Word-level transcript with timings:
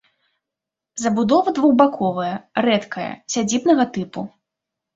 Забудова 1.03 1.53
двухбаковая, 1.59 2.31
рэдкая, 2.65 3.09
сядзібнага 3.37 3.89
тыпу. 3.95 4.21